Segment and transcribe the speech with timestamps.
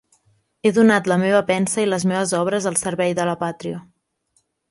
[0.67, 3.83] He donat la meva pensa i les meves obres al servei de la pàtria.